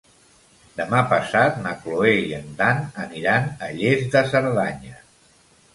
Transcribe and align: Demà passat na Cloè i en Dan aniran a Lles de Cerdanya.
Demà 0.77 1.01
passat 1.11 1.59
na 1.65 1.73
Cloè 1.83 2.15
i 2.23 2.33
en 2.39 2.49
Dan 2.63 2.83
aniran 3.05 3.53
a 3.69 3.73
Lles 3.79 4.05
de 4.17 4.27
Cerdanya. 4.35 5.01